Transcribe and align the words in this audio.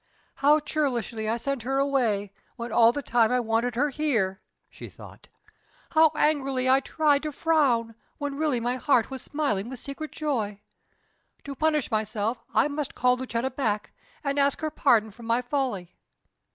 "How 0.37 0.59
churlishly 0.59 1.29
I 1.29 1.37
sent 1.37 1.61
her 1.61 1.77
away, 1.77 2.33
when 2.55 2.71
all 2.71 2.91
the 2.91 3.03
time 3.03 3.31
I 3.31 3.39
wanted 3.39 3.75
her 3.75 3.91
here!" 3.91 4.41
she 4.67 4.89
thought. 4.89 5.27
"How 5.91 6.09
angrily 6.15 6.67
I 6.67 6.79
tried 6.79 7.21
to 7.21 7.31
frown, 7.31 7.93
when 8.17 8.35
really 8.35 8.59
my 8.59 8.77
heart 8.77 9.11
was 9.11 9.21
smiling 9.21 9.69
with 9.69 9.77
secret 9.77 10.11
joy! 10.11 10.61
To 11.43 11.53
punish 11.53 11.91
myself 11.91 12.39
I 12.51 12.67
must 12.67 12.95
call 12.95 13.15
Lucetta 13.15 13.51
back, 13.51 13.91
and 14.23 14.39
ask 14.39 14.61
her 14.61 14.71
pardon 14.71 15.11
for 15.11 15.21
my 15.21 15.39
folly.... 15.39 15.93